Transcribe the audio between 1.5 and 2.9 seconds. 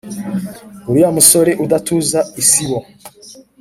udatuza isibo